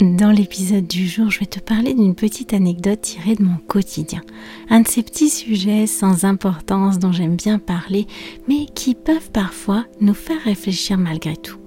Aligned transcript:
Dans 0.00 0.30
l'épisode 0.30 0.86
du 0.86 1.06
jour, 1.06 1.30
je 1.30 1.40
vais 1.40 1.46
te 1.46 1.60
parler 1.60 1.94
d'une 1.94 2.14
petite 2.14 2.52
anecdote 2.52 3.00
tirée 3.00 3.34
de 3.34 3.42
mon 3.42 3.56
quotidien. 3.56 4.20
Un 4.68 4.80
de 4.80 4.88
ces 4.88 5.02
petits 5.02 5.30
sujets 5.30 5.86
sans 5.86 6.24
importance 6.24 6.98
dont 6.98 7.12
j'aime 7.12 7.36
bien 7.36 7.58
parler, 7.58 8.06
mais 8.48 8.66
qui 8.74 8.94
peuvent 8.94 9.30
parfois 9.30 9.84
nous 10.00 10.14
faire 10.14 10.42
réfléchir 10.42 10.98
malgré 10.98 11.36
tout. 11.36 11.58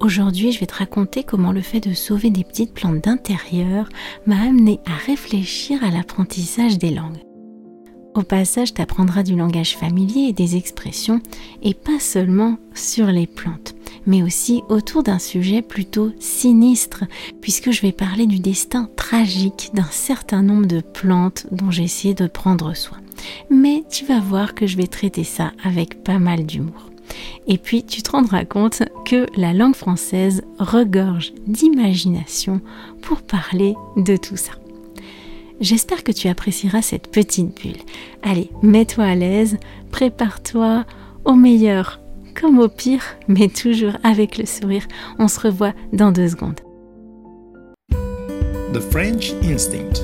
Aujourd'hui, 0.00 0.52
je 0.52 0.60
vais 0.60 0.66
te 0.66 0.76
raconter 0.76 1.22
comment 1.22 1.52
le 1.52 1.60
fait 1.60 1.80
de 1.80 1.92
sauver 1.92 2.30
des 2.30 2.44
petites 2.44 2.72
plantes 2.72 3.04
d'intérieur 3.04 3.88
m'a 4.26 4.40
amené 4.40 4.80
à 4.86 4.94
réfléchir 5.06 5.82
à 5.84 5.90
l'apprentissage 5.90 6.78
des 6.78 6.90
langues. 6.90 7.22
Au 8.14 8.22
passage, 8.22 8.72
tu 8.72 8.80
apprendras 8.80 9.22
du 9.22 9.36
langage 9.36 9.76
familier 9.76 10.28
et 10.28 10.32
des 10.32 10.56
expressions, 10.56 11.20
et 11.62 11.74
pas 11.74 11.98
seulement 11.98 12.58
sur 12.74 13.06
les 13.06 13.26
plantes 13.26 13.74
mais 14.06 14.22
aussi 14.22 14.62
autour 14.68 15.02
d'un 15.02 15.18
sujet 15.18 15.62
plutôt 15.62 16.12
sinistre, 16.18 17.04
puisque 17.40 17.70
je 17.70 17.82
vais 17.82 17.92
parler 17.92 18.26
du 18.26 18.38
destin 18.38 18.88
tragique 18.96 19.70
d'un 19.74 19.90
certain 19.90 20.42
nombre 20.42 20.66
de 20.66 20.80
plantes 20.80 21.46
dont 21.50 21.70
j'ai 21.70 21.84
essayé 21.84 22.14
de 22.14 22.26
prendre 22.26 22.74
soin. 22.74 22.98
Mais 23.50 23.84
tu 23.90 24.04
vas 24.04 24.20
voir 24.20 24.54
que 24.54 24.66
je 24.66 24.76
vais 24.76 24.86
traiter 24.86 25.24
ça 25.24 25.52
avec 25.62 26.02
pas 26.02 26.18
mal 26.18 26.46
d'humour. 26.46 26.90
Et 27.46 27.58
puis 27.58 27.84
tu 27.84 28.02
te 28.02 28.10
rendras 28.10 28.44
compte 28.44 28.82
que 29.04 29.26
la 29.36 29.52
langue 29.52 29.74
française 29.74 30.42
regorge 30.58 31.32
d'imagination 31.46 32.60
pour 33.02 33.22
parler 33.22 33.74
de 33.96 34.16
tout 34.16 34.36
ça. 34.36 34.52
J'espère 35.60 36.02
que 36.02 36.12
tu 36.12 36.28
apprécieras 36.28 36.82
cette 36.82 37.10
petite 37.10 37.54
bulle. 37.60 37.80
Allez, 38.22 38.50
mets-toi 38.62 39.04
à 39.04 39.14
l'aise, 39.14 39.58
prépare-toi 39.92 40.84
au 41.24 41.34
meilleur 41.34 42.00
comme 42.34 42.58
au 42.58 42.68
pire, 42.68 43.02
mais 43.28 43.48
toujours 43.48 43.96
avec 44.02 44.38
le 44.38 44.46
sourire. 44.46 44.86
On 45.18 45.28
se 45.28 45.40
revoit 45.40 45.72
dans 45.92 46.12
deux 46.12 46.28
secondes. 46.28 46.60
The 48.72 48.80
French 48.90 49.32
Instinct. 49.44 50.02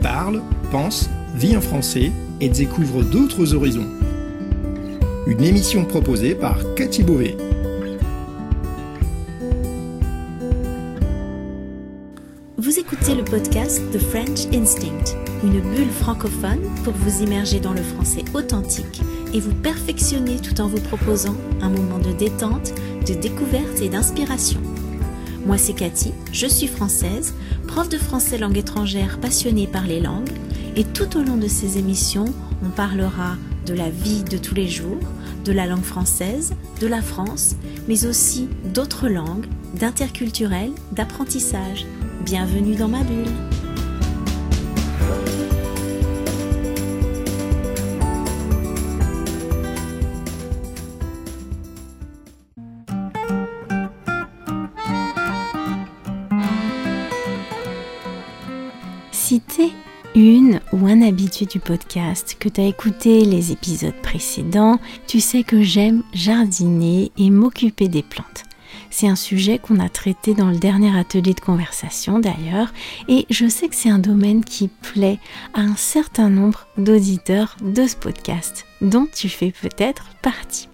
Parle, 0.00 0.42
pense, 0.70 1.08
vit 1.34 1.56
en 1.56 1.60
français 1.60 2.10
et 2.40 2.48
découvre 2.48 3.02
d'autres 3.02 3.54
horizons. 3.54 3.88
Une 5.26 5.42
émission 5.42 5.84
proposée 5.84 6.34
par 6.34 6.58
Cathy 6.74 7.02
Beauvais. 7.02 7.36
Vous 12.56 12.78
écoutez 12.78 13.14
le 13.14 13.24
podcast 13.24 13.82
The 13.92 13.98
French 13.98 14.46
Instinct, 14.54 15.16
une 15.44 15.60
bulle 15.60 15.90
francophone 15.90 16.62
pour 16.84 16.94
vous 16.94 17.22
immerger 17.22 17.60
dans 17.60 17.74
le 17.74 17.82
français 17.82 18.24
authentique 18.32 19.02
et 19.34 19.40
vous 19.40 19.54
perfectionner 19.54 20.36
tout 20.36 20.60
en 20.60 20.68
vous 20.68 20.80
proposant 20.80 21.36
un 21.60 21.68
moment 21.68 21.98
de 21.98 22.12
détente, 22.12 22.72
de 23.06 23.14
découverte 23.14 23.80
et 23.82 23.90
d'inspiration. 23.90 24.60
Moi 25.44 25.58
c'est 25.58 25.74
Cathy, 25.74 26.12
je 26.32 26.46
suis 26.46 26.66
française, 26.66 27.34
prof 27.66 27.90
de 27.90 27.98
français 27.98 28.38
langue 28.38 28.56
étrangère 28.56 29.20
passionnée 29.20 29.66
par 29.66 29.86
les 29.86 30.00
langues 30.00 30.32
et 30.76 30.84
tout 30.84 31.18
au 31.18 31.22
long 31.22 31.36
de 31.36 31.48
ces 31.48 31.76
émissions, 31.76 32.32
on 32.64 32.70
parlera 32.70 33.36
de 33.66 33.74
la 33.74 33.90
vie 33.90 34.24
de 34.24 34.38
tous 34.38 34.54
les 34.54 34.68
jours, 34.68 35.00
de 35.44 35.52
la 35.52 35.66
langue 35.66 35.84
française, 35.84 36.54
de 36.80 36.86
la 36.86 37.02
France, 37.02 37.56
mais 37.86 38.06
aussi 38.06 38.48
d'autres 38.72 39.08
langues, 39.08 39.46
d'interculturel, 39.74 40.70
d'apprentissage. 40.92 41.86
Bienvenue 42.24 42.76
dans 42.76 42.88
ma 42.88 43.02
bulle. 43.02 43.63
Une 60.14 60.60
ou 60.72 60.86
un 60.86 61.02
habitué 61.02 61.46
du 61.46 61.58
podcast, 61.58 62.36
que 62.38 62.48
tu 62.48 62.60
as 62.60 62.66
écouté 62.66 63.24
les 63.24 63.50
épisodes 63.50 64.00
précédents, 64.00 64.78
tu 65.08 65.18
sais 65.18 65.42
que 65.42 65.62
j'aime 65.62 66.04
jardiner 66.12 67.10
et 67.18 67.30
m'occuper 67.30 67.88
des 67.88 68.04
plantes. 68.04 68.44
C'est 68.90 69.08
un 69.08 69.16
sujet 69.16 69.58
qu'on 69.58 69.80
a 69.80 69.88
traité 69.88 70.34
dans 70.34 70.50
le 70.50 70.58
dernier 70.58 70.96
atelier 70.96 71.34
de 71.34 71.40
conversation 71.40 72.20
d'ailleurs, 72.20 72.72
et 73.08 73.26
je 73.28 73.48
sais 73.48 73.66
que 73.66 73.74
c'est 73.74 73.90
un 73.90 73.98
domaine 73.98 74.44
qui 74.44 74.68
plaît 74.68 75.18
à 75.52 75.62
un 75.62 75.76
certain 75.76 76.30
nombre 76.30 76.68
d'auditeurs 76.78 77.56
de 77.60 77.88
ce 77.88 77.96
podcast, 77.96 78.66
dont 78.82 79.08
tu 79.12 79.28
fais 79.28 79.50
peut-être 79.50 80.10
partie. 80.22 80.68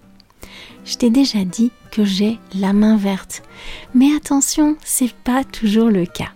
Je 0.85 0.97
t'ai 0.97 1.09
déjà 1.09 1.45
dit 1.45 1.71
que 1.91 2.05
j'ai 2.05 2.37
la 2.53 2.73
main 2.73 2.97
verte, 2.97 3.41
mais 3.95 4.13
attention, 4.15 4.75
c'est 4.83 5.13
pas 5.13 5.43
toujours 5.43 5.89
le 5.89 6.05
cas 6.05 6.31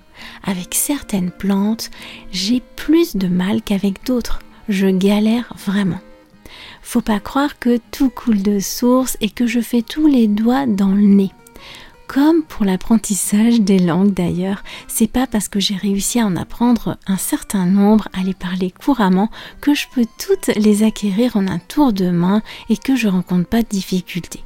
avec 0.45 0.75
certaines 0.75 1.31
plantes, 1.31 1.91
j'ai 2.31 2.61
plus 2.75 3.15
de 3.15 3.27
mal 3.27 3.61
qu'avec 3.61 4.05
d'autres. 4.05 4.39
Je 4.69 4.87
galère 4.87 5.53
vraiment. 5.65 5.99
Faut 6.81 7.01
pas 7.01 7.19
croire 7.19 7.59
que 7.59 7.79
tout 7.91 8.09
coule 8.09 8.41
de 8.41 8.59
source 8.59 9.17
et 9.21 9.29
que 9.29 9.47
je 9.47 9.59
fais 9.59 9.81
tous 9.81 10.07
les 10.07 10.27
doigts 10.27 10.65
dans 10.65 10.91
le 10.91 11.01
nez. 11.01 11.31
Comme 12.07 12.43
pour 12.43 12.65
l'apprentissage 12.65 13.61
des 13.61 13.79
langues 13.79 14.13
d'ailleurs, 14.13 14.63
c'est 14.87 15.11
pas 15.11 15.25
parce 15.25 15.49
que 15.49 15.59
j'ai 15.59 15.75
réussi 15.75 16.19
à 16.19 16.25
en 16.25 16.35
apprendre 16.35 16.97
un 17.07 17.17
certain 17.17 17.65
nombre, 17.65 18.07
à 18.13 18.21
les 18.21 18.35
parler 18.35 18.71
couramment, 18.71 19.31
que 19.59 19.73
je 19.73 19.87
peux 19.93 20.05
toutes 20.19 20.55
les 20.55 20.83
acquérir 20.83 21.35
en 21.35 21.47
un 21.47 21.59
tour 21.59 21.93
de 21.93 22.11
main 22.11 22.43
et 22.69 22.77
que 22.77 22.95
je 22.95 23.07
rencontre 23.07 23.49
pas 23.49 23.63
de 23.63 23.67
difficultés. 23.67 24.43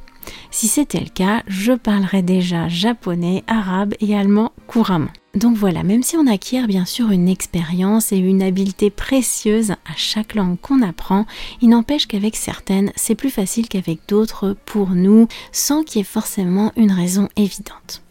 Si 0.50 0.68
c'était 0.68 1.00
le 1.00 1.10
cas, 1.10 1.42
je 1.46 1.72
parlerais 1.72 2.22
déjà 2.22 2.68
japonais, 2.68 3.44
arabe 3.46 3.94
et 4.00 4.16
allemand 4.16 4.52
couramment. 4.66 5.10
Donc 5.34 5.56
voilà, 5.56 5.84
même 5.84 6.02
si 6.02 6.16
on 6.16 6.26
acquiert 6.26 6.66
bien 6.66 6.84
sûr 6.84 7.12
une 7.12 7.28
expérience 7.28 8.10
et 8.10 8.16
une 8.16 8.42
habileté 8.42 8.90
précieuse 8.90 9.70
à 9.70 9.94
chaque 9.96 10.34
langue 10.34 10.58
qu'on 10.60 10.82
apprend, 10.82 11.24
il 11.62 11.68
n'empêche 11.68 12.06
qu'avec 12.06 12.34
certaines, 12.34 12.90
c'est 12.96 13.14
plus 13.14 13.30
facile 13.30 13.68
qu'avec 13.68 14.00
d'autres 14.08 14.56
pour 14.66 14.90
nous, 14.90 15.28
sans 15.52 15.84
qu'il 15.84 15.98
y 15.98 16.02
ait 16.02 16.04
forcément 16.04 16.72
une 16.76 16.90
raison 16.90 17.28
évidente. 17.36 18.02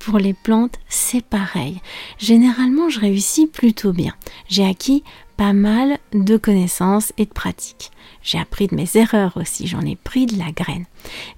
Pour 0.00 0.18
les 0.18 0.32
plantes, 0.32 0.76
c'est 0.88 1.24
pareil. 1.24 1.80
Généralement, 2.18 2.88
je 2.88 2.98
réussis 2.98 3.46
plutôt 3.46 3.92
bien. 3.92 4.14
J'ai 4.48 4.66
acquis 4.66 5.04
pas 5.36 5.52
mal 5.52 5.98
de 6.12 6.36
connaissances 6.36 7.12
et 7.18 7.26
de 7.26 7.30
pratiques. 7.30 7.90
J'ai 8.22 8.38
appris 8.38 8.66
de 8.66 8.74
mes 8.74 8.88
erreurs 8.94 9.36
aussi, 9.36 9.66
j'en 9.66 9.82
ai 9.82 9.96
pris 9.96 10.26
de 10.26 10.38
la 10.38 10.52
graine. 10.52 10.86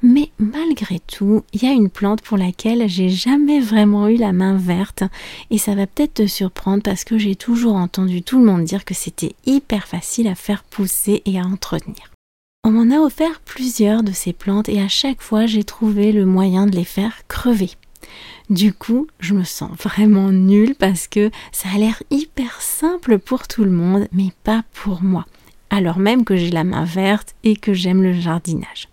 Mais 0.02 0.30
malgré 0.38 1.00
tout, 1.00 1.42
il 1.52 1.62
y 1.64 1.66
a 1.66 1.72
une 1.72 1.90
plante 1.90 2.22
pour 2.22 2.38
laquelle 2.38 2.88
j'ai 2.88 3.08
jamais 3.08 3.60
vraiment 3.60 4.08
eu 4.08 4.16
la 4.16 4.32
main 4.32 4.56
verte 4.56 5.04
et 5.50 5.58
ça 5.58 5.74
va 5.74 5.86
peut-être 5.86 6.14
te 6.14 6.26
surprendre 6.26 6.82
parce 6.82 7.04
que 7.04 7.18
j'ai 7.18 7.36
toujours 7.36 7.76
entendu 7.76 8.22
tout 8.22 8.38
le 8.38 8.44
monde 8.44 8.64
dire 8.64 8.84
que 8.84 8.94
c'était 8.94 9.34
hyper 9.44 9.86
facile 9.86 10.28
à 10.28 10.34
faire 10.34 10.64
pousser 10.64 11.22
et 11.24 11.38
à 11.38 11.44
entretenir. 11.44 12.10
On 12.64 12.70
m'en 12.70 12.94
a 12.94 13.00
offert 13.00 13.40
plusieurs 13.44 14.04
de 14.04 14.12
ces 14.12 14.32
plantes 14.32 14.68
et 14.68 14.80
à 14.80 14.88
chaque 14.88 15.20
fois 15.20 15.46
j'ai 15.46 15.64
trouvé 15.64 16.12
le 16.12 16.26
moyen 16.26 16.66
de 16.66 16.76
les 16.76 16.84
faire 16.84 17.26
crever. 17.28 17.70
Du 18.50 18.72
coup, 18.72 19.06
je 19.20 19.34
me 19.34 19.44
sens 19.44 19.70
vraiment 19.78 20.30
nulle 20.30 20.74
parce 20.74 21.08
que 21.08 21.30
ça 21.52 21.68
a 21.74 21.78
l'air 21.78 22.02
hyper 22.10 22.60
simple 22.60 23.18
pour 23.18 23.48
tout 23.48 23.64
le 23.64 23.70
monde, 23.70 24.08
mais 24.12 24.30
pas 24.44 24.64
pour 24.72 25.02
moi, 25.02 25.26
alors 25.70 25.98
même 25.98 26.24
que 26.24 26.36
j'ai 26.36 26.50
la 26.50 26.64
main 26.64 26.84
verte 26.84 27.34
et 27.44 27.56
que 27.56 27.72
j'aime 27.72 28.02
le 28.02 28.12
jardinage. 28.12 28.88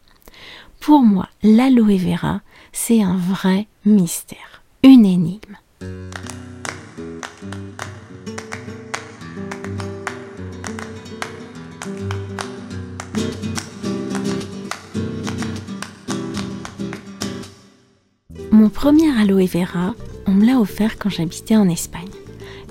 Pour 0.79 1.01
moi, 1.01 1.27
l'aloe 1.43 1.97
vera, 1.97 2.41
c'est 2.71 3.01
un 3.01 3.17
vrai 3.17 3.67
mystère, 3.85 4.63
une 4.83 5.05
énigme. 5.05 5.57
Mon 18.59 18.67
premier 18.67 19.09
aloe 19.17 19.45
vera, 19.45 19.95
on 20.27 20.31
me 20.31 20.45
l'a 20.45 20.59
offert 20.59 20.99
quand 20.99 21.09
j'habitais 21.09 21.55
en 21.55 21.69
Espagne. 21.69 22.09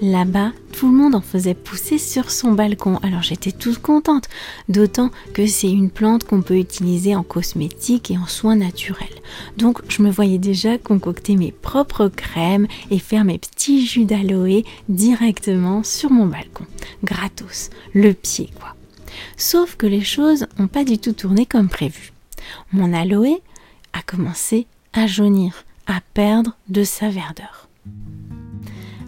Là-bas, 0.03 0.53
tout 0.75 0.87
le 0.87 0.95
monde 0.95 1.15
en 1.15 1.23
faisait 1.23 1.55
pousser 1.55 1.97
sur 1.97 2.31
son 2.31 2.53
balcon, 2.53 2.99
alors 2.99 3.23
j'étais 3.23 3.53
toute 3.53 3.79
contente, 3.79 4.29
d'autant 4.69 5.11
que 5.33 5.47
c'est 5.47 5.71
une 5.71 5.89
plante 5.89 6.25
qu'on 6.25 6.43
peut 6.43 6.59
utiliser 6.59 7.17
en 7.17 7.23
cosmétique 7.23 8.11
et 8.11 8.19
en 8.19 8.27
soins 8.27 8.57
naturels. 8.57 9.09
Donc 9.57 9.81
je 9.89 10.03
me 10.03 10.11
voyais 10.11 10.37
déjà 10.37 10.77
concocter 10.77 11.37
mes 11.37 11.53
propres 11.53 12.09
crèmes 12.09 12.67
et 12.91 12.99
faire 12.99 13.25
mes 13.25 13.39
petits 13.39 13.87
jus 13.87 14.05
d'aloe 14.05 14.65
directement 14.91 15.83
sur 15.85 16.11
mon 16.11 16.27
balcon. 16.27 16.67
Gratos, 17.03 17.71
le 17.95 18.13
pied 18.13 18.51
quoi. 18.61 18.77
Sauf 19.39 19.77
que 19.77 19.87
les 19.87 20.05
choses 20.05 20.49
n'ont 20.59 20.69
pas 20.69 20.85
du 20.85 20.99
tout 20.99 21.13
tourné 21.13 21.47
comme 21.47 21.71
prévu. 21.71 22.13
Mon 22.75 22.93
aloe 22.93 23.41
a 23.95 24.03
commencé 24.03 24.67
à 24.93 25.07
jaunir 25.07 25.65
à 25.89 26.01
perdre 26.15 26.57
de 26.69 26.85
sa 26.85 27.09
verdeur. 27.09 27.69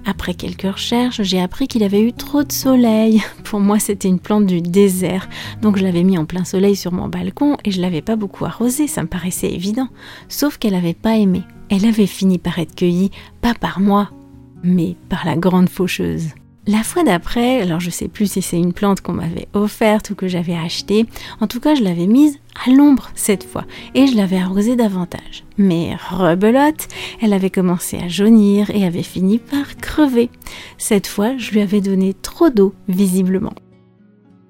Après 0.06 0.34
quelques 0.34 0.62
recherches, 0.62 1.22
j'ai 1.22 1.40
appris 1.40 1.68
qu'il 1.68 1.82
avait 1.82 2.00
eu 2.00 2.12
trop 2.12 2.42
de 2.42 2.50
soleil. 2.50 3.22
Pour 3.44 3.60
moi, 3.60 3.78
c'était 3.78 4.08
une 4.08 4.18
plante 4.18 4.46
du 4.46 4.62
désert, 4.62 5.28
donc 5.60 5.76
je 5.76 5.84
l'avais 5.84 6.02
mis 6.02 6.18
en 6.18 6.24
plein 6.24 6.44
soleil 6.44 6.74
sur 6.74 6.90
mon 6.90 7.08
balcon 7.08 7.58
et 7.64 7.70
je 7.70 7.80
l'avais 7.80 8.00
pas 8.00 8.16
beaucoup 8.16 8.46
arrosée, 8.46 8.86
ça 8.86 9.02
me 9.02 9.08
paraissait 9.08 9.52
évident. 9.52 9.88
Sauf 10.28 10.56
qu'elle 10.56 10.72
n'avait 10.72 10.94
pas 10.94 11.16
aimé. 11.16 11.42
elle 11.68 11.84
avait 11.84 12.06
fini 12.06 12.38
par 12.38 12.58
être 12.58 12.74
cueillie, 12.74 13.10
pas 13.42 13.54
par 13.54 13.78
moi, 13.78 14.10
mais 14.62 14.96
par 15.08 15.26
la 15.26 15.36
grande 15.36 15.68
faucheuse. 15.68 16.30
La 16.70 16.84
fois 16.84 17.02
d'après, 17.02 17.62
alors 17.62 17.80
je 17.80 17.90
sais 17.90 18.06
plus 18.06 18.30
si 18.30 18.42
c'est 18.42 18.56
une 18.56 18.72
plante 18.72 19.00
qu'on 19.00 19.14
m'avait 19.14 19.48
offerte 19.54 20.10
ou 20.10 20.14
que 20.14 20.28
j'avais 20.28 20.54
achetée, 20.54 21.04
en 21.40 21.48
tout 21.48 21.58
cas 21.58 21.74
je 21.74 21.82
l'avais 21.82 22.06
mise 22.06 22.38
à 22.64 22.70
l'ombre 22.70 23.10
cette 23.16 23.42
fois 23.42 23.64
et 23.96 24.06
je 24.06 24.16
l'avais 24.16 24.38
arrosée 24.38 24.76
davantage. 24.76 25.42
Mais 25.58 25.96
rebelote, 25.96 26.86
elle 27.20 27.32
avait 27.32 27.50
commencé 27.50 27.98
à 27.98 28.06
jaunir 28.06 28.70
et 28.70 28.86
avait 28.86 29.02
fini 29.02 29.40
par 29.40 29.78
crever. 29.78 30.30
Cette 30.78 31.08
fois, 31.08 31.36
je 31.38 31.50
lui 31.50 31.60
avais 31.60 31.80
donné 31.80 32.14
trop 32.14 32.50
d'eau, 32.50 32.72
visiblement. 32.86 33.54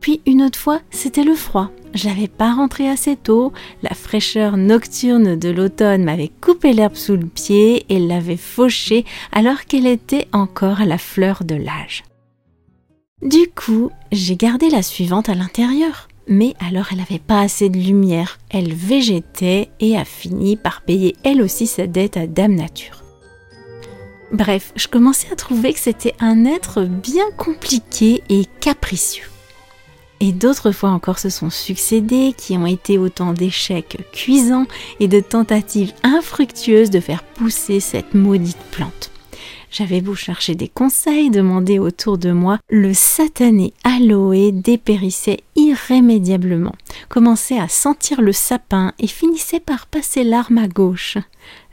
Puis 0.02 0.20
une 0.26 0.42
autre 0.42 0.58
fois, 0.58 0.80
c'était 0.90 1.24
le 1.24 1.34
froid. 1.34 1.70
Je 1.94 2.06
l'avais 2.06 2.28
pas 2.28 2.52
rentré 2.52 2.86
assez 2.86 3.16
tôt, 3.16 3.54
la 3.82 3.94
fraîcheur 3.94 4.58
nocturne 4.58 5.36
de 5.36 5.48
l'automne 5.48 6.04
m'avait 6.04 6.30
coupé 6.42 6.74
l'herbe 6.74 6.96
sous 6.96 7.16
le 7.16 7.26
pied 7.26 7.86
et 7.88 7.98
l'avait 7.98 8.36
fauchée 8.36 9.06
alors 9.32 9.64
qu'elle 9.64 9.86
était 9.86 10.28
encore 10.32 10.82
à 10.82 10.86
la 10.86 10.98
fleur 10.98 11.44
de 11.44 11.54
l'âge. 11.54 12.04
Du 13.22 13.48
coup, 13.54 13.90
j'ai 14.12 14.36
gardé 14.36 14.70
la 14.70 14.82
suivante 14.82 15.28
à 15.28 15.34
l'intérieur. 15.34 16.08
Mais 16.26 16.54
alors 16.60 16.86
elle 16.92 16.98
n'avait 16.98 17.18
pas 17.18 17.40
assez 17.40 17.68
de 17.68 17.78
lumière, 17.78 18.38
elle 18.50 18.72
végétait 18.72 19.70
et 19.80 19.96
a 19.96 20.04
fini 20.04 20.56
par 20.56 20.82
payer 20.82 21.16
elle 21.24 21.42
aussi 21.42 21.66
sa 21.66 21.88
dette 21.88 22.16
à 22.16 22.28
Dame 22.28 22.54
Nature. 22.54 23.02
Bref, 24.32 24.72
je 24.76 24.86
commençais 24.86 25.32
à 25.32 25.36
trouver 25.36 25.72
que 25.72 25.80
c'était 25.80 26.14
un 26.20 26.44
être 26.44 26.84
bien 26.84 27.28
compliqué 27.36 28.22
et 28.28 28.44
capricieux. 28.60 29.28
Et 30.20 30.32
d'autres 30.32 30.70
fois 30.70 30.90
encore 30.90 31.18
se 31.18 31.30
sont 31.30 31.50
succédés 31.50 32.32
qui 32.36 32.56
ont 32.56 32.66
été 32.66 32.96
autant 32.96 33.32
d'échecs 33.32 33.98
cuisants 34.12 34.66
et 35.00 35.08
de 35.08 35.18
tentatives 35.18 35.94
infructueuses 36.04 36.90
de 36.90 37.00
faire 37.00 37.24
pousser 37.24 37.80
cette 37.80 38.14
maudite 38.14 38.62
plante. 38.70 39.09
J'avais 39.70 40.00
beau 40.00 40.14
chercher 40.14 40.56
des 40.56 40.68
conseils, 40.68 41.30
demander 41.30 41.78
autour 41.78 42.18
de 42.18 42.32
moi, 42.32 42.58
le 42.68 42.92
satané 42.92 43.72
aloe 43.84 44.50
dépérissait 44.52 45.40
irrémédiablement, 45.54 46.74
commençait 47.08 47.58
à 47.58 47.68
sentir 47.68 48.20
le 48.20 48.32
sapin 48.32 48.92
et 48.98 49.06
finissait 49.06 49.60
par 49.60 49.86
passer 49.86 50.24
l'arme 50.24 50.58
à 50.58 50.66
gauche. 50.66 51.18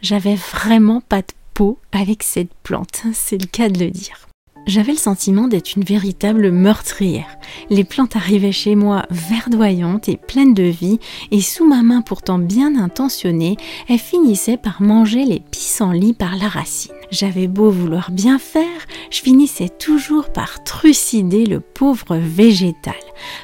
J'avais 0.02 0.36
vraiment 0.36 1.02
pas 1.02 1.22
de 1.22 1.34
peau 1.56 1.80
avec 1.92 2.22
cette 2.22 2.54
plante, 2.62 3.02
c'est 3.14 3.42
le 3.42 3.48
cas 3.48 3.70
de 3.70 3.80
le 3.80 3.90
dire. 3.90 4.27
J'avais 4.68 4.92
le 4.92 4.98
sentiment 4.98 5.48
d'être 5.48 5.78
une 5.78 5.84
véritable 5.84 6.52
meurtrière. 6.52 7.38
Les 7.70 7.86
plantes 7.86 8.18
arrivaient 8.18 8.52
chez 8.52 8.76
moi 8.76 9.06
verdoyantes 9.10 10.10
et 10.10 10.18
pleines 10.18 10.54
de 10.54 10.64
vie, 10.64 11.00
et 11.32 11.40
sous 11.40 11.66
ma 11.66 11.84
main 11.84 12.02
pourtant 12.02 12.38
bien 12.38 12.76
intentionnée, 12.76 13.56
elles 13.88 13.98
finissaient 13.98 14.58
par 14.58 14.82
manger 14.82 15.24
les 15.24 15.40
pissenlits 15.40 16.14
par 16.14 16.36
la 16.36 16.50
racine. 16.50 16.92
J'avais 17.12 17.48
beau 17.48 17.72
vouloir 17.72 18.12
bien 18.12 18.38
faire, 18.40 18.66
je 19.10 19.22
finissais 19.22 19.70
toujours 19.70 20.34
par 20.34 20.62
trucider 20.66 21.46
le 21.46 21.62
pauvre 21.62 22.18
végétal, 22.18 22.94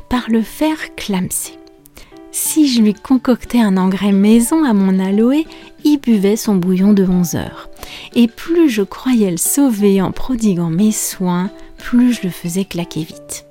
par 0.09 0.29
le 0.29 0.41
faire 0.41 0.93
clamser. 0.97 1.57
Si 2.35 2.67
je 2.67 2.81
lui 2.81 2.95
concoctais 2.95 3.61
un 3.61 3.77
engrais 3.77 4.11
maison 4.11 4.63
à 4.63 4.73
mon 4.73 4.97
aloe, 4.97 5.45
il 5.83 5.97
buvait 5.99 6.35
son 6.35 6.55
bouillon 6.55 6.91
de 6.91 7.05
11 7.05 7.35
heures. 7.35 7.69
Et 8.15 8.27
plus 8.27 8.69
je 8.69 8.81
croyais 8.81 9.29
le 9.29 9.37
sauver 9.37 10.01
en 10.01 10.11
prodiguant 10.11 10.71
mes 10.71 10.91
soins, 10.91 11.51
plus 11.77 12.13
je 12.13 12.23
le 12.23 12.31
faisais 12.31 12.65
claquer 12.65 13.03
vite. 13.03 13.45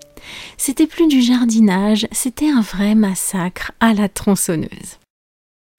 C'était 0.57 0.89
plus 0.89 1.07
du 1.07 1.23
jardinage, 1.23 2.09
c'était 2.11 2.51
un 2.51 2.61
vrai 2.61 2.97
massacre 2.97 3.71
à 3.79 3.95
la 3.95 4.09
tronçonneuse. 4.09 4.99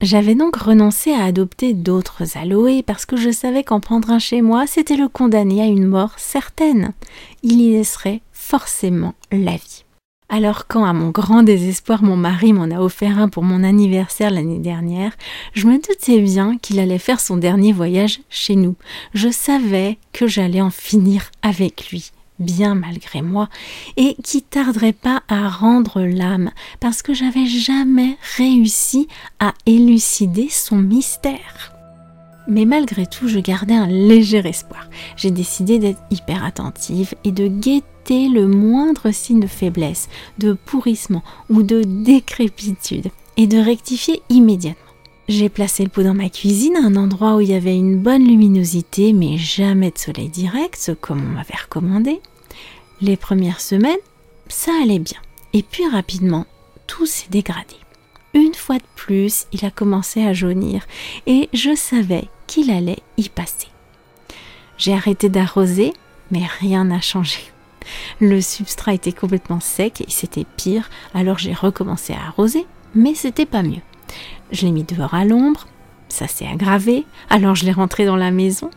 J'avais 0.00 0.34
donc 0.34 0.56
renoncé 0.56 1.12
à 1.12 1.24
adopter 1.24 1.74
d'autres 1.74 2.38
aloés 2.38 2.82
parce 2.82 3.04
que 3.04 3.16
je 3.16 3.30
savais 3.30 3.64
qu'en 3.64 3.80
prendre 3.80 4.12
un 4.12 4.18
chez 4.18 4.40
moi, 4.40 4.66
c'était 4.66 4.96
le 4.96 5.08
condamner 5.08 5.60
à 5.60 5.66
une 5.66 5.86
mort 5.86 6.14
certaine. 6.16 6.94
Il 7.42 7.60
y 7.60 7.72
laisserait 7.72 8.22
forcément 8.32 9.14
la 9.30 9.52
vie. 9.56 9.83
Alors 10.28 10.66
quand, 10.66 10.84
à 10.84 10.92
mon 10.92 11.10
grand 11.10 11.42
désespoir, 11.42 12.02
mon 12.02 12.16
mari 12.16 12.52
m'en 12.52 12.74
a 12.74 12.80
offert 12.80 13.18
un 13.18 13.28
pour 13.28 13.42
mon 13.42 13.62
anniversaire 13.62 14.30
l'année 14.30 14.58
dernière, 14.58 15.12
je 15.52 15.66
me 15.66 15.76
doutais 15.76 16.20
bien 16.20 16.56
qu'il 16.58 16.80
allait 16.80 16.98
faire 16.98 17.20
son 17.20 17.36
dernier 17.36 17.72
voyage 17.72 18.20
chez 18.30 18.56
nous. 18.56 18.74
Je 19.12 19.28
savais 19.28 19.98
que 20.12 20.26
j'allais 20.26 20.62
en 20.62 20.70
finir 20.70 21.30
avec 21.42 21.90
lui, 21.90 22.10
bien 22.38 22.74
malgré 22.74 23.20
moi, 23.20 23.48
et 23.96 24.16
qui 24.24 24.42
tarderait 24.42 24.94
pas 24.94 25.22
à 25.28 25.48
rendre 25.48 26.00
l'âme, 26.00 26.50
parce 26.80 27.02
que 27.02 27.12
j'avais 27.12 27.46
jamais 27.46 28.16
réussi 28.36 29.08
à 29.40 29.52
élucider 29.66 30.48
son 30.50 30.76
mystère. 30.76 31.72
Mais 32.48 32.64
malgré 32.64 33.06
tout, 33.06 33.28
je 33.28 33.38
gardais 33.38 33.74
un 33.74 33.86
léger 33.86 34.38
espoir. 34.46 34.88
J'ai 35.16 35.30
décidé 35.30 35.78
d'être 35.78 36.02
hyper 36.10 36.44
attentive 36.44 37.14
et 37.24 37.32
de 37.32 37.46
guetter 37.46 37.84
le 38.10 38.46
moindre 38.46 39.10
signe 39.10 39.40
de 39.40 39.46
faiblesse, 39.46 40.08
de 40.38 40.52
pourrissement 40.52 41.22
ou 41.48 41.62
de 41.62 41.82
décrépitude 41.82 43.08
et 43.36 43.46
de 43.46 43.58
rectifier 43.58 44.22
immédiatement. 44.28 44.80
J'ai 45.28 45.48
placé 45.48 45.84
le 45.84 45.88
pot 45.88 46.02
dans 46.02 46.14
ma 46.14 46.28
cuisine 46.28 46.76
à 46.76 46.86
un 46.86 46.96
endroit 46.96 47.36
où 47.36 47.40
il 47.40 47.48
y 47.48 47.54
avait 47.54 47.76
une 47.76 47.98
bonne 47.98 48.26
luminosité 48.26 49.14
mais 49.14 49.38
jamais 49.38 49.90
de 49.90 49.98
soleil 49.98 50.28
direct 50.28 50.92
comme 51.00 51.22
on 51.22 51.34
m'avait 51.34 51.54
recommandé. 51.62 52.20
Les 53.00 53.16
premières 53.16 53.60
semaines, 53.60 53.96
ça 54.48 54.72
allait 54.82 54.98
bien. 54.98 55.18
Et 55.54 55.62
puis 55.62 55.88
rapidement, 55.88 56.46
tout 56.86 57.06
s'est 57.06 57.30
dégradé. 57.30 57.76
Une 58.34 58.54
fois 58.54 58.76
de 58.76 58.84
plus, 58.96 59.46
il 59.52 59.64
a 59.64 59.70
commencé 59.70 60.22
à 60.24 60.34
jaunir 60.34 60.84
et 61.26 61.48
je 61.52 61.74
savais 61.74 62.28
qu'il 62.46 62.70
allait 62.70 63.02
y 63.16 63.28
passer. 63.28 63.68
J'ai 64.76 64.92
arrêté 64.92 65.28
d'arroser, 65.28 65.94
mais 66.30 66.42
rien 66.60 66.84
n'a 66.84 67.00
changé. 67.00 67.53
Le 68.20 68.40
substrat 68.40 68.94
était 68.94 69.12
complètement 69.12 69.60
sec 69.60 70.00
et 70.00 70.10
c'était 70.10 70.46
pire, 70.56 70.90
alors 71.14 71.38
j'ai 71.38 71.52
recommencé 71.52 72.12
à 72.12 72.26
arroser, 72.26 72.66
mais 72.94 73.14
c'était 73.14 73.46
pas 73.46 73.62
mieux. 73.62 73.82
Je 74.52 74.66
l'ai 74.66 74.72
mis 74.72 74.84
dehors 74.84 75.14
à 75.14 75.24
l'ombre, 75.24 75.66
ça 76.08 76.28
s'est 76.28 76.46
aggravé, 76.46 77.04
alors 77.30 77.54
je 77.54 77.64
l'ai 77.64 77.72
rentré 77.72 78.04
dans 78.06 78.16
la 78.16 78.30
maison, 78.30 78.70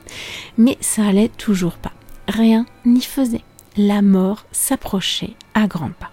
mais 0.58 0.78
ça 0.82 1.06
allait 1.06 1.30
toujours 1.30 1.78
pas. 1.78 1.92
Rien 2.28 2.66
n'y 2.86 3.02
faisait. 3.02 3.44
La 3.78 4.02
mort 4.02 4.46
s'approchait 4.52 5.36
à 5.54 5.68
grands 5.68 5.92
pas. 5.92 6.12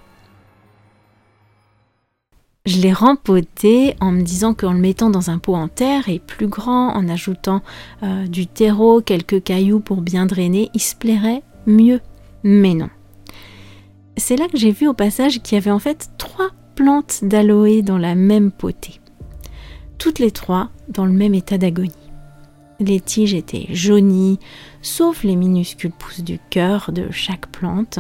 Je 2.67 2.81
l'ai 2.81 2.95
rempoté 2.95 3.95
en 4.01 4.11
me 4.11 4.23
disant 4.23 4.55
qu'en 4.55 4.73
le 4.73 4.79
mettant 4.79 5.11
dans 5.11 5.29
un 5.29 5.37
pot 5.37 5.55
en 5.55 5.69
terre 5.69 6.09
et 6.09 6.19
plus 6.19 6.47
grand, 6.47 6.95
en 6.95 7.09
ajoutant 7.11 7.61
euh, 8.03 8.27
du 8.27 8.47
terreau, 8.47 9.03
quelques 9.03 9.43
cailloux 9.43 9.81
pour 9.81 10.01
bien 10.01 10.25
drainer, 10.25 10.71
il 10.73 10.81
se 10.81 10.97
plairait 10.97 11.43
mieux. 11.67 12.01
Mais 12.45 12.75
non. 12.75 12.91
C'est 14.17 14.37
là 14.37 14.47
que 14.49 14.59
j'ai 14.59 14.71
vu 14.71 14.87
au 14.87 14.95
passage 14.95 15.43
qu'il 15.43 15.57
y 15.57 15.61
avait 15.61 15.71
en 15.71 15.79
fait 15.79 16.11
trois 16.19 16.51
plantes 16.77 17.25
d'aloe 17.25 17.83
dans 17.83 17.99
la 17.99 18.15
même 18.15 18.53
potée. 18.53 19.01
Toutes 19.99 20.19
les 20.19 20.31
trois 20.31 20.71
dans 20.89 21.07
le 21.07 21.13
même 21.13 21.35
état 21.35 21.59
d'agonie. 21.59 21.93
Les 22.81 23.01
tiges 23.01 23.35
étaient 23.35 23.67
jaunies, 23.71 24.39
sauf 24.83 25.25
les 25.25 25.37
minuscules 25.37 25.93
pousses 25.93 26.23
du 26.23 26.39
cœur 26.51 26.91
de 26.93 27.11
chaque 27.11 27.47
plante. 27.47 27.99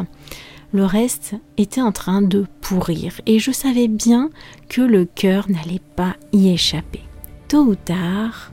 Le 0.72 0.84
reste 0.84 1.36
était 1.56 1.80
en 1.80 1.92
train 1.92 2.20
de 2.20 2.46
pourrir 2.60 3.20
et 3.26 3.38
je 3.38 3.52
savais 3.52 3.88
bien 3.88 4.30
que 4.68 4.82
le 4.82 5.04
cœur 5.04 5.48
n'allait 5.48 5.80
pas 5.96 6.16
y 6.32 6.50
échapper. 6.50 7.02
Tôt 7.48 7.62
ou 7.62 7.76
tard, 7.76 8.52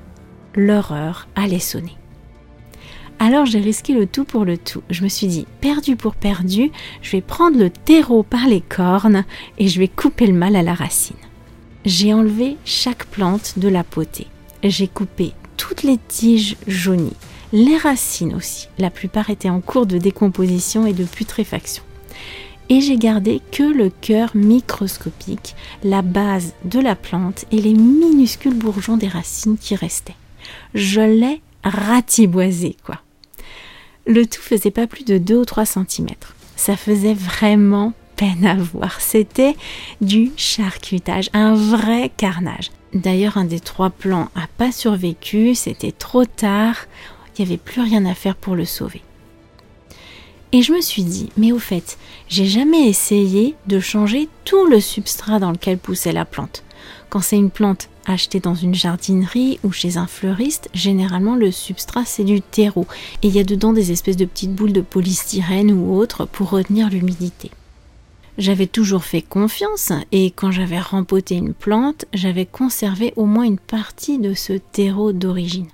l'horreur 0.56 1.28
allait 1.36 1.60
sonner. 1.60 1.98
Alors 3.20 3.46
j'ai 3.46 3.60
risqué 3.60 3.94
le 3.94 4.08
tout 4.08 4.24
pour 4.24 4.46
le 4.46 4.58
tout. 4.58 4.82
Je 4.90 5.04
me 5.04 5.10
suis 5.10 5.28
dit, 5.28 5.46
perdu 5.62 5.96
pour 5.96 6.16
perdu, 6.16 6.72
je 7.02 7.12
vais 7.12 7.22
prendre 7.22 7.58
le 7.58 7.70
terreau 7.70 8.24
par 8.24 8.48
les 8.48 8.62
cornes 8.62 9.26
et 9.58 9.68
je 9.68 9.80
vais 9.80 9.88
couper 9.88 10.28
le 10.28 10.34
mal 10.34 10.56
à 10.56 10.64
la 10.64 10.74
racine. 10.74 11.16
J'ai 11.86 12.14
enlevé 12.14 12.58
chaque 12.66 13.06
plante 13.06 13.58
de 13.58 13.68
la 13.68 13.84
potée. 13.84 14.28
J'ai 14.64 14.88
coupé 14.88 15.34
toutes 15.58 15.84
les 15.84 15.98
tiges 16.08 16.56
jaunies, 16.68 17.16
les 17.54 17.78
racines 17.78 18.36
aussi. 18.36 18.68
La 18.78 18.90
plupart 18.90 19.30
étaient 19.30 19.50
en 19.50 19.62
cours 19.62 19.86
de 19.86 19.98
décomposition 19.98 20.86
et 20.86 20.94
de 20.94 21.04
putréfaction. 21.04 21.84
Et 22.70 22.82
j'ai 22.82 22.98
gardé 22.98 23.42
que 23.52 23.64
le 23.64 23.90
cœur 23.90 24.32
microscopique, 24.34 25.56
la 25.84 26.02
base 26.02 26.54
de 26.64 26.80
la 26.80 26.96
plante 26.96 27.46
et 27.52 27.58
les 27.58 27.74
minuscules 27.74 28.54
bourgeons 28.54 28.98
des 28.98 29.08
racines 29.08 29.58
qui 29.58 29.76
restaient. 29.76 30.16
Je 30.74 31.02
l'ai 31.02 31.42
ratiboisé, 31.64 32.76
quoi. 32.86 33.00
Le 34.08 34.26
tout 34.26 34.42
faisait 34.42 34.72
pas 34.72 34.88
plus 34.88 35.04
de 35.04 35.18
2 35.18 35.38
ou 35.38 35.46
3 35.46 35.66
cm. 35.66 36.08
Ça 36.56 36.76
faisait 36.76 37.14
vraiment 37.14 37.94
peine 38.16 38.46
à 38.46 38.56
voir. 38.56 39.02
C'était 39.02 39.56
du 40.00 40.32
charcutage, 40.38 41.30
un 41.34 41.56
vrai 41.56 42.12
carnage. 42.18 42.72
D'ailleurs, 42.94 43.38
un 43.38 43.46
des 43.46 43.60
trois 43.60 43.90
plans 43.90 44.30
a 44.36 44.48
pas 44.58 44.72
survécu, 44.72 45.56
c'était 45.56 45.94
trop 45.94 46.26
tard, 46.26 46.76
il 47.38 47.46
n'y 47.46 47.52
avait 47.52 47.58
plus 47.58 47.82
rien 47.82 48.06
à 48.06 48.14
faire 48.14 48.36
pour 48.36 48.56
le 48.56 48.66
sauver. 48.66 49.02
Et 50.52 50.62
je 50.62 50.74
me 50.74 50.82
suis 50.82 51.04
dit, 51.04 51.30
mais 51.38 51.54
au 51.54 51.60
fait, 51.60 51.98
j'ai 52.28 52.46
jamais 52.46 52.88
essayé 52.88 53.56
de 53.68 53.80
changer 53.80 54.28
tout 54.44 54.66
le 54.66 54.82
substrat 54.82 55.40
dans 55.40 55.52
lequel 55.52 55.78
poussait 55.78 56.12
la 56.12 56.26
plante. 56.26 56.64
Quand 57.10 57.22
c'est 57.22 57.38
une 57.38 57.50
plante 57.50 57.90
achetée 58.06 58.40
dans 58.40 58.56
une 58.56 58.74
jardinerie 58.74 59.60
ou 59.64 59.72
chez 59.72 59.98
un 59.98 60.08
fleuriste, 60.08 60.70
généralement 60.74 61.36
le 61.36 61.52
substrat 61.52 62.06
c'est 62.06 62.24
du 62.24 62.42
terreau 62.42 62.88
et 63.22 63.28
il 63.28 63.36
y 63.36 63.40
a 63.40 63.44
dedans 63.44 63.74
des 63.74 63.92
espèces 63.92 64.18
de 64.18 64.26
petites 64.26 64.54
boules 64.54 64.74
de 64.74 64.82
polystyrène 64.82 65.72
ou 65.72 65.96
autres 65.96 66.26
pour 66.26 66.50
retenir 66.50 66.90
l'humidité. 66.90 67.52
J'avais 68.38 68.68
toujours 68.68 69.04
fait 69.04 69.22
confiance 69.22 69.92
et 70.12 70.32
quand 70.32 70.52
j'avais 70.52 70.80
rempoté 70.80 71.36
une 71.36 71.54
plante, 71.54 72.06
j'avais 72.14 72.46
conservé 72.46 73.14
au 73.16 73.26
moins 73.26 73.44
une 73.44 73.60
partie 73.60 74.20
de 74.20 74.34
ce 74.34 74.54
terreau 74.54 75.12
d'origine. 75.12 75.68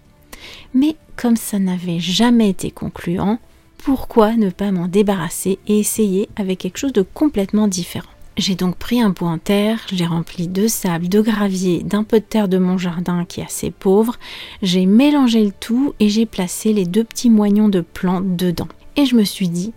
Mais 0.74 0.96
comme 1.16 1.38
ça 1.38 1.60
n'avait 1.60 2.00
jamais 2.00 2.50
été 2.50 2.72
concluant, 2.72 3.40
pourquoi 3.78 4.36
ne 4.36 4.50
pas 4.50 4.72
m'en 4.72 4.88
débarrasser 4.88 5.60
et 5.68 5.80
essayer 5.80 6.30
avec 6.36 6.60
quelque 6.60 6.78
chose 6.78 6.94
de 6.94 7.04
complètement 7.04 7.68
différent? 7.68 8.10
J'ai 8.38 8.56
donc 8.56 8.76
pris 8.76 9.02
un 9.02 9.12
pot 9.12 9.26
en 9.26 9.38
terre, 9.38 9.80
j'ai 9.92 10.06
rempli 10.06 10.48
de 10.48 10.68
sable, 10.68 11.10
de 11.10 11.22
gravier, 11.22 11.84
d'un 11.84 12.04
peu 12.04 12.20
de 12.20 12.26
terre 12.26 12.48
de 12.48 12.58
mon 12.58 12.78
jardin 12.78 13.26
qui 13.26 13.42
est 13.42 13.46
assez 13.46 13.72
pauvre, 13.72 14.18
j'ai 14.62 14.86
mélangé 14.86 15.44
le 15.44 15.52
tout 15.52 15.94
et 16.00 16.10
j'ai 16.10 16.26
placé 16.26 16.74
les 16.74 16.86
deux 16.86 17.04
petits 17.04 17.30
moignons 17.30 17.70
de 17.70 17.82
plantes 17.82 18.36
dedans. 18.36 18.68
Et 18.96 19.06
je 19.06 19.16
me 19.16 19.24
suis 19.24 19.50
dit, 19.50 19.74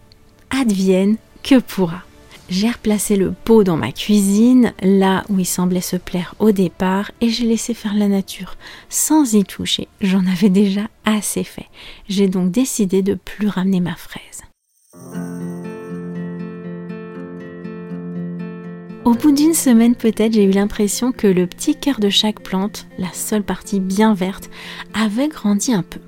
advienne 0.51 1.17
que 1.43 1.59
pourra 1.59 2.05
j'ai 2.51 2.69
replacé 2.69 3.15
le 3.17 3.33
pot 3.33 3.63
dans 3.63 3.77
ma 3.77 3.93
cuisine, 3.93 4.75
là 4.83 5.25
où 5.29 5.39
il 5.39 5.47
semblait 5.47 5.81
se 5.81 5.97
plaire 5.97 6.35
au 6.41 6.51
départ, 6.51 7.13
et 7.21 7.29
j'ai 7.29 7.47
laissé 7.47 7.75
faire 7.75 7.95
la 7.95 8.09
nature, 8.09 8.57
sans 8.89 9.35
y 9.35 9.45
toucher. 9.45 9.87
J'en 10.01 10.27
avais 10.27 10.51
déjà 10.51 10.89
assez 11.05 11.45
fait. 11.45 11.69
J'ai 12.09 12.27
donc 12.27 12.51
décidé 12.51 13.03
de 13.03 13.15
plus 13.15 13.47
ramener 13.47 13.79
ma 13.79 13.95
fraise. 13.95 14.43
Au 19.07 19.15
bout 19.15 19.33
d'une 19.33 19.55
semaine 19.55 19.95
peut-être, 19.95 20.35
j'ai 20.35 20.45
eu 20.45 20.51
l'impression 20.51 21.11
que 21.11 21.27
le 21.27 21.47
petit 21.47 21.75
cœur 21.75 22.01
de 22.01 22.11
chaque 22.11 22.41
plante, 22.41 22.87
la 22.99 23.11
seule 23.15 23.43
partie 23.43 23.81
bien 23.81 24.13
verte, 24.13 24.51
avait 24.93 25.29
grandi 25.29 25.73
un 25.73 25.83
peu. 25.83 26.01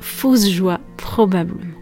Fausse 0.00 0.48
joie, 0.48 0.80
probablement. 0.96 1.74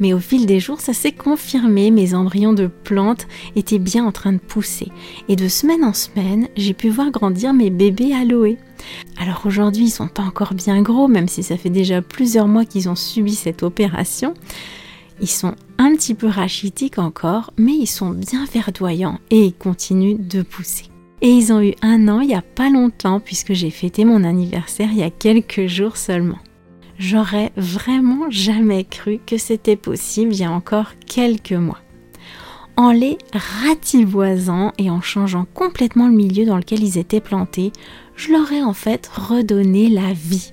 Mais 0.00 0.12
au 0.12 0.18
fil 0.18 0.46
des 0.46 0.58
jours, 0.58 0.80
ça 0.80 0.92
s'est 0.92 1.12
confirmé, 1.12 1.92
mes 1.92 2.14
embryons 2.14 2.52
de 2.52 2.66
plantes 2.66 3.28
étaient 3.54 3.78
bien 3.78 4.04
en 4.04 4.10
train 4.10 4.32
de 4.32 4.38
pousser. 4.38 4.88
Et 5.28 5.36
de 5.36 5.46
semaine 5.46 5.84
en 5.84 5.92
semaine, 5.92 6.48
j'ai 6.56 6.74
pu 6.74 6.88
voir 6.88 7.12
grandir 7.12 7.54
mes 7.54 7.70
bébés 7.70 8.14
aloe. 8.14 8.56
Alors 9.16 9.42
aujourd'hui, 9.44 9.84
ils 9.84 9.90
sont 9.90 10.08
pas 10.08 10.22
encore 10.24 10.54
bien 10.54 10.82
gros, 10.82 11.06
même 11.06 11.28
si 11.28 11.44
ça 11.44 11.56
fait 11.56 11.70
déjà 11.70 12.02
plusieurs 12.02 12.48
mois 12.48 12.64
qu'ils 12.64 12.88
ont 12.88 12.96
subi 12.96 13.36
cette 13.36 13.62
opération. 13.62 14.34
Ils 15.20 15.28
sont 15.28 15.54
un 15.78 15.94
petit 15.94 16.14
peu 16.14 16.28
rachitiques 16.28 16.98
encore, 16.98 17.52
mais 17.56 17.72
ils 17.72 17.86
sont 17.86 18.10
bien 18.10 18.44
verdoyants 18.52 19.18
et 19.30 19.46
ils 19.46 19.54
continuent 19.54 20.18
de 20.18 20.42
pousser. 20.42 20.86
Et 21.20 21.30
ils 21.30 21.52
ont 21.52 21.60
eu 21.60 21.74
un 21.82 22.06
an 22.08 22.20
il 22.20 22.28
n'y 22.28 22.34
a 22.34 22.42
pas 22.42 22.70
longtemps, 22.70 23.18
puisque 23.18 23.52
j'ai 23.52 23.70
fêté 23.70 24.04
mon 24.04 24.22
anniversaire 24.22 24.90
il 24.92 24.98
y 24.98 25.02
a 25.02 25.10
quelques 25.10 25.66
jours 25.66 25.96
seulement. 25.96 26.38
J'aurais 26.98 27.52
vraiment 27.56 28.30
jamais 28.30 28.84
cru 28.84 29.20
que 29.24 29.38
c'était 29.38 29.76
possible 29.76 30.32
il 30.32 30.40
y 30.40 30.44
a 30.44 30.50
encore 30.50 30.92
quelques 31.06 31.52
mois. 31.52 31.80
En 32.76 32.92
les 32.92 33.18
ratiboisant 33.32 34.72
et 34.78 34.90
en 34.90 35.00
changeant 35.00 35.46
complètement 35.52 36.06
le 36.06 36.14
milieu 36.14 36.44
dans 36.44 36.56
lequel 36.56 36.82
ils 36.82 36.98
étaient 36.98 37.20
plantés, 37.20 37.72
je 38.14 38.30
leur 38.30 38.52
ai 38.52 38.62
en 38.62 38.72
fait 38.72 39.08
redonné 39.12 39.88
la 39.88 40.12
vie. 40.12 40.52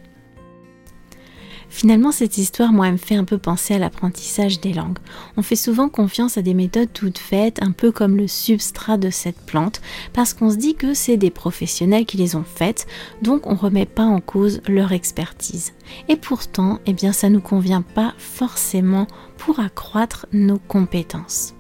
Finalement, 1.75 2.13
cette 2.13 2.37
histoire, 2.37 2.71
moi, 2.71 2.89
me 2.89 2.95
fait 2.95 3.15
un 3.15 3.25
peu 3.25 3.37
penser 3.37 3.73
à 3.73 3.77
l'apprentissage 3.77 4.61
des 4.61 4.71
langues. 4.71 4.97
On 5.35 5.41
fait 5.41 5.57
souvent 5.57 5.89
confiance 5.89 6.37
à 6.37 6.41
des 6.41 6.53
méthodes 6.53 6.93
toutes 6.93 7.17
faites, 7.17 7.61
un 7.61 7.73
peu 7.73 7.91
comme 7.91 8.15
le 8.15 8.29
substrat 8.29 8.97
de 8.97 9.09
cette 9.09 9.41
plante, 9.41 9.81
parce 10.13 10.33
qu'on 10.33 10.49
se 10.49 10.55
dit 10.55 10.75
que 10.75 10.93
c'est 10.93 11.17
des 11.17 11.31
professionnels 11.31 12.05
qui 12.05 12.15
les 12.15 12.37
ont 12.37 12.45
faites, 12.45 12.87
donc 13.21 13.45
on 13.45 13.55
ne 13.55 13.57
remet 13.57 13.85
pas 13.85 14.05
en 14.05 14.21
cause 14.21 14.61
leur 14.69 14.93
expertise. 14.93 15.73
Et 16.07 16.15
pourtant, 16.15 16.79
eh 16.85 16.93
bien, 16.93 17.11
ça 17.11 17.29
nous 17.29 17.41
convient 17.41 17.81
pas 17.81 18.13
forcément 18.17 19.05
pour 19.35 19.59
accroître 19.59 20.27
nos 20.31 20.59
compétences. 20.59 21.55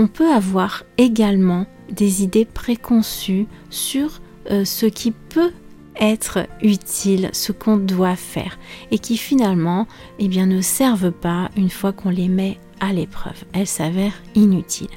On 0.00 0.08
peut 0.08 0.32
avoir 0.32 0.82
également 0.96 1.66
des 1.92 2.24
idées 2.24 2.44
préconçues 2.44 3.46
sur 3.70 4.20
euh, 4.50 4.64
ce 4.64 4.86
qui 4.86 5.12
peut 5.12 5.52
être 5.98 6.46
utile, 6.62 7.30
ce 7.32 7.52
qu'on 7.52 7.76
doit 7.76 8.16
faire, 8.16 8.58
et 8.90 8.98
qui 8.98 9.16
finalement 9.16 9.86
eh 10.18 10.28
bien, 10.28 10.46
ne 10.46 10.60
servent 10.60 11.12
pas 11.12 11.50
une 11.56 11.70
fois 11.70 11.92
qu'on 11.92 12.10
les 12.10 12.28
met 12.28 12.58
à 12.80 12.92
l'épreuve. 12.92 13.44
Elles 13.52 13.66
s'avèrent 13.66 14.22
inutiles. 14.34 14.88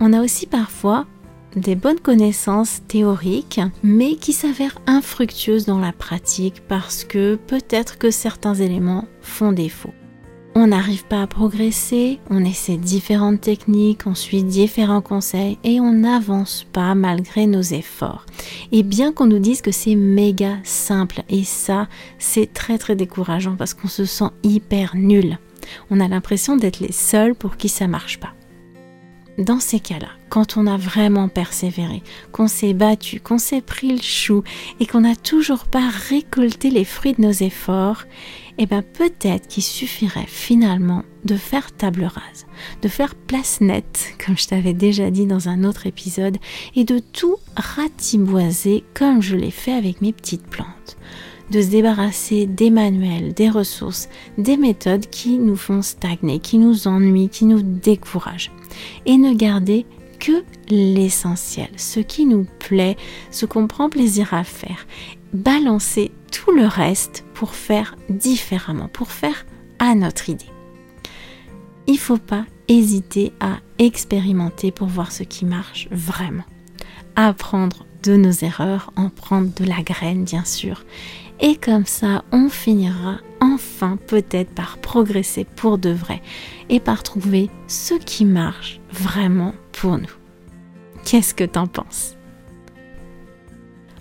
On 0.00 0.12
a 0.12 0.22
aussi 0.22 0.46
parfois 0.46 1.06
des 1.56 1.74
bonnes 1.74 2.00
connaissances 2.00 2.80
théoriques, 2.88 3.60
mais 3.82 4.16
qui 4.16 4.32
s'avèrent 4.32 4.78
infructueuses 4.86 5.66
dans 5.66 5.78
la 5.78 5.92
pratique 5.92 6.62
parce 6.66 7.04
que 7.04 7.34
peut-être 7.34 7.98
que 7.98 8.10
certains 8.10 8.54
éléments 8.54 9.06
font 9.20 9.52
défaut 9.52 9.92
on 10.54 10.68
n'arrive 10.68 11.04
pas 11.04 11.22
à 11.22 11.26
progresser, 11.26 12.20
on 12.30 12.44
essaie 12.44 12.76
différentes 12.76 13.40
techniques, 13.40 14.06
on 14.06 14.14
suit 14.14 14.42
différents 14.42 15.00
conseils 15.00 15.58
et 15.64 15.80
on 15.80 15.92
n'avance 15.92 16.66
pas 16.72 16.94
malgré 16.94 17.46
nos 17.46 17.62
efforts. 17.62 18.26
Et 18.70 18.82
bien 18.82 19.12
qu'on 19.12 19.26
nous 19.26 19.38
dise 19.38 19.62
que 19.62 19.72
c'est 19.72 19.94
méga 19.94 20.58
simple, 20.64 21.22
et 21.28 21.44
ça 21.44 21.88
c'est 22.18 22.52
très 22.52 22.78
très 22.78 22.96
décourageant 22.96 23.56
parce 23.56 23.74
qu'on 23.74 23.88
se 23.88 24.04
sent 24.04 24.30
hyper 24.42 24.94
nul. 24.94 25.38
On 25.90 26.00
a 26.00 26.08
l'impression 26.08 26.56
d'être 26.56 26.80
les 26.80 26.92
seuls 26.92 27.34
pour 27.34 27.56
qui 27.56 27.68
ça 27.68 27.86
marche 27.86 28.18
pas. 28.20 28.34
Dans 29.42 29.58
ces 29.58 29.80
cas-là, 29.80 30.06
quand 30.28 30.56
on 30.56 30.68
a 30.68 30.76
vraiment 30.76 31.28
persévéré, 31.28 32.04
qu'on 32.30 32.46
s'est 32.46 32.74
battu, 32.74 33.18
qu'on 33.18 33.38
s'est 33.38 33.60
pris 33.60 33.90
le 33.90 34.00
chou 34.00 34.44
et 34.78 34.86
qu'on 34.86 35.00
n'a 35.00 35.16
toujours 35.16 35.64
pas 35.64 35.88
récolté 36.08 36.70
les 36.70 36.84
fruits 36.84 37.14
de 37.14 37.22
nos 37.22 37.32
efforts, 37.32 38.04
eh 38.58 38.66
bien 38.66 38.82
peut-être 38.82 39.48
qu'il 39.48 39.64
suffirait 39.64 40.28
finalement 40.28 41.02
de 41.24 41.34
faire 41.34 41.72
table 41.72 42.04
rase, 42.04 42.46
de 42.82 42.88
faire 42.88 43.16
place 43.16 43.60
nette, 43.60 44.14
comme 44.24 44.38
je 44.38 44.46
t'avais 44.46 44.74
déjà 44.74 45.10
dit 45.10 45.26
dans 45.26 45.48
un 45.48 45.64
autre 45.64 45.88
épisode, 45.88 46.38
et 46.76 46.84
de 46.84 47.00
tout 47.00 47.36
ratiboiser 47.56 48.84
comme 48.94 49.22
je 49.22 49.34
l'ai 49.34 49.50
fait 49.50 49.72
avec 49.72 50.02
mes 50.02 50.12
petites 50.12 50.46
plantes. 50.46 50.98
De 51.50 51.60
se 51.60 51.68
débarrasser 51.68 52.46
des 52.46 52.70
manuels, 52.70 53.34
des 53.34 53.50
ressources, 53.50 54.08
des 54.38 54.56
méthodes 54.56 55.10
qui 55.10 55.38
nous 55.38 55.56
font 55.56 55.82
stagner, 55.82 56.38
qui 56.38 56.58
nous 56.58 56.86
ennuient, 56.86 57.28
qui 57.28 57.44
nous 57.44 57.62
découragent. 57.62 58.52
Et 59.06 59.16
ne 59.16 59.34
garder 59.34 59.86
que 60.18 60.44
l'essentiel, 60.68 61.70
ce 61.76 62.00
qui 62.00 62.26
nous 62.26 62.46
plaît, 62.58 62.96
ce 63.30 63.46
qu'on 63.46 63.66
prend 63.66 63.88
plaisir 63.88 64.34
à 64.34 64.44
faire. 64.44 64.86
Balancer 65.32 66.12
tout 66.30 66.52
le 66.52 66.66
reste 66.66 67.24
pour 67.34 67.54
faire 67.54 67.96
différemment, 68.08 68.88
pour 68.88 69.10
faire 69.10 69.46
à 69.78 69.94
notre 69.94 70.28
idée. 70.28 70.46
Il 71.86 71.94
ne 71.94 71.98
faut 71.98 72.18
pas 72.18 72.44
hésiter 72.68 73.32
à 73.40 73.56
expérimenter 73.78 74.70
pour 74.70 74.86
voir 74.86 75.10
ce 75.10 75.24
qui 75.24 75.44
marche 75.44 75.88
vraiment. 75.90 76.44
Apprendre 77.16 77.84
de 78.02 78.16
nos 78.16 78.32
erreurs, 78.32 78.92
en 78.96 79.08
prendre 79.08 79.50
de 79.54 79.64
la 79.64 79.82
graine 79.82 80.24
bien 80.24 80.44
sûr. 80.44 80.84
Et 81.44 81.56
comme 81.56 81.86
ça, 81.86 82.24
on 82.30 82.48
finira 82.48 83.18
enfin 83.40 83.98
peut-être 84.06 84.54
par 84.54 84.78
progresser 84.78 85.44
pour 85.44 85.76
de 85.76 85.90
vrai 85.90 86.22
et 86.68 86.78
par 86.78 87.02
trouver 87.02 87.50
ce 87.66 87.94
qui 87.94 88.24
marche 88.24 88.80
vraiment 88.92 89.52
pour 89.72 89.98
nous. 89.98 90.14
Qu'est-ce 91.04 91.34
que 91.34 91.42
t'en 91.42 91.66
penses? 91.66 92.16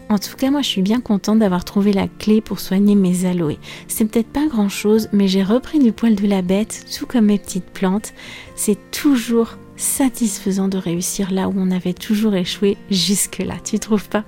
En 0.08 0.20
tout 0.20 0.36
cas, 0.36 0.52
moi, 0.52 0.62
je 0.62 0.68
suis 0.68 0.82
bien 0.84 1.02
contente 1.02 1.40
d'avoir 1.40 1.66
trouvé 1.66 1.94
la 1.94 2.08
clé 2.08 2.42
pour 2.42 2.60
soigner 2.60 2.94
mes 2.94 3.26
aloés. 3.26 3.60
C'est 3.88 4.06
peut-être 4.06 4.28
pas 4.28 4.46
grand-chose, 4.46 5.10
mais 5.12 5.28
j'ai 5.28 5.42
repris 5.42 5.80
du 5.80 5.94
poil 5.94 6.16
de 6.16 6.28
la 6.28 6.44
bête, 6.44 6.86
tout 6.96 7.08
comme 7.08 7.26
mes 7.26 7.40
petites 7.40 7.72
plantes. 7.72 8.14
C'est 8.56 8.92
toujours 8.92 9.58
satisfaisant 9.78 10.68
de 10.68 10.78
réussir 10.78 11.32
là 11.32 11.48
où 11.48 11.54
on 11.56 11.72
avait 11.72 11.94
toujours 11.94 12.36
échoué 12.36 12.78
jusque-là. 12.92 13.56
Tu 13.64 13.80
trouves 13.80 14.10
pas? 14.10 14.26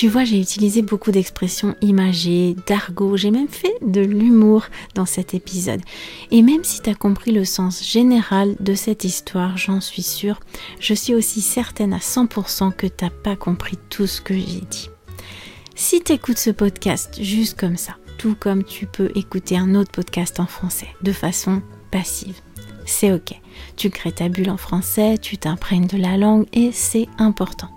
Tu 0.00 0.08
vois, 0.08 0.24
j'ai 0.24 0.40
utilisé 0.40 0.80
beaucoup 0.80 1.10
d'expressions 1.10 1.76
imagées, 1.82 2.56
d'argot, 2.66 3.18
j'ai 3.18 3.30
même 3.30 3.50
fait 3.50 3.74
de 3.82 4.00
l'humour 4.00 4.64
dans 4.94 5.04
cet 5.04 5.34
épisode. 5.34 5.82
Et 6.30 6.40
même 6.40 6.64
si 6.64 6.80
tu 6.80 6.88
as 6.88 6.94
compris 6.94 7.32
le 7.32 7.44
sens 7.44 7.84
général 7.84 8.56
de 8.60 8.72
cette 8.72 9.04
histoire, 9.04 9.58
j'en 9.58 9.82
suis 9.82 10.00
sûre, 10.00 10.40
je 10.80 10.94
suis 10.94 11.14
aussi 11.14 11.42
certaine 11.42 11.92
à 11.92 11.98
100% 11.98 12.72
que 12.72 12.86
tu 12.86 13.04
n'as 13.04 13.10
pas 13.10 13.36
compris 13.36 13.76
tout 13.90 14.06
ce 14.06 14.22
que 14.22 14.32
j'ai 14.32 14.62
dit. 14.70 14.88
Si 15.74 16.02
tu 16.02 16.12
écoutes 16.12 16.38
ce 16.38 16.48
podcast 16.48 17.18
juste 17.22 17.60
comme 17.60 17.76
ça, 17.76 17.98
tout 18.16 18.34
comme 18.40 18.64
tu 18.64 18.86
peux 18.86 19.10
écouter 19.14 19.58
un 19.58 19.74
autre 19.74 19.92
podcast 19.92 20.40
en 20.40 20.46
français, 20.46 20.88
de 21.02 21.12
façon 21.12 21.60
passive, 21.90 22.40
c'est 22.86 23.12
ok. 23.12 23.38
Tu 23.76 23.90
crées 23.90 24.12
ta 24.12 24.30
bulle 24.30 24.48
en 24.48 24.56
français, 24.56 25.18
tu 25.18 25.36
t'imprègnes 25.36 25.88
de 25.88 25.98
la 25.98 26.16
langue 26.16 26.46
et 26.54 26.72
c'est 26.72 27.06
important. 27.18 27.68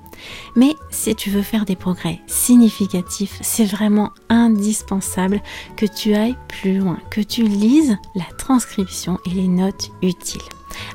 Mais 0.56 0.76
si 0.90 1.16
tu 1.16 1.30
veux 1.30 1.42
faire 1.42 1.66
des 1.66 1.76
progrès 1.76 2.20
significatifs, 2.28 3.38
c'est 3.42 3.66
vraiment 3.66 4.12
indispensable 4.30 5.42
que 5.76 5.86
tu 5.86 6.14
ailles 6.14 6.38
plus 6.48 6.78
loin, 6.78 6.98
que 7.12 7.22
tu 7.22 7.44
lises 7.44 7.98
la 8.16 8.26
transcription 8.38 9.20
et 9.26 9.32
les 9.32 9.48
notes 9.48 9.92
utiles. 10.02 10.42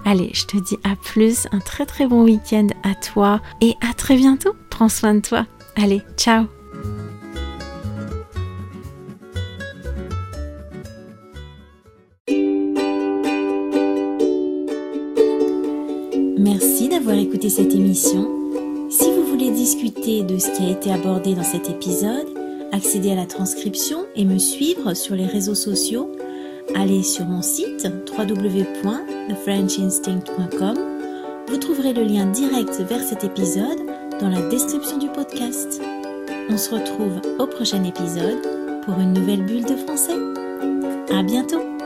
Allez, 0.04 0.30
je 0.32 0.44
te 0.46 0.56
dis 0.56 0.78
à 0.84 0.96
plus, 0.96 1.46
un 1.52 1.60
très 1.60 1.86
très 1.86 2.06
bon 2.06 2.24
week-end 2.24 2.68
à 2.82 2.94
toi 2.94 3.40
et 3.60 3.76
à 3.80 3.94
très 3.94 4.16
bientôt. 4.16 4.54
Prends 4.70 4.88
soin 4.88 5.14
de 5.14 5.20
toi. 5.20 5.46
Allez, 5.76 6.02
ciao 6.16 6.46
Merci 16.38 16.88
d'avoir 16.88 17.16
écouté 17.16 17.50
cette 17.50 17.74
émission. 17.74 18.37
Discuter 19.58 20.22
de 20.22 20.38
ce 20.38 20.50
qui 20.52 20.62
a 20.66 20.70
été 20.70 20.92
abordé 20.92 21.34
dans 21.34 21.42
cet 21.42 21.68
épisode, 21.68 22.28
accéder 22.70 23.10
à 23.10 23.16
la 23.16 23.26
transcription 23.26 24.06
et 24.14 24.24
me 24.24 24.38
suivre 24.38 24.94
sur 24.94 25.16
les 25.16 25.26
réseaux 25.26 25.56
sociaux, 25.56 26.12
allez 26.76 27.02
sur 27.02 27.24
mon 27.24 27.42
site 27.42 27.88
www.thefrenchinstinct.com. 28.16 30.78
Vous 31.48 31.56
trouverez 31.56 31.92
le 31.92 32.04
lien 32.04 32.26
direct 32.26 32.80
vers 32.88 33.02
cet 33.02 33.24
épisode 33.24 33.80
dans 34.20 34.28
la 34.28 34.48
description 34.48 34.96
du 34.96 35.08
podcast. 35.08 35.82
On 36.48 36.56
se 36.56 36.72
retrouve 36.72 37.20
au 37.40 37.46
prochain 37.48 37.82
épisode 37.82 38.38
pour 38.84 39.00
une 39.00 39.12
nouvelle 39.12 39.44
bulle 39.44 39.64
de 39.64 39.74
français. 39.74 40.14
À 41.12 41.24
bientôt! 41.24 41.77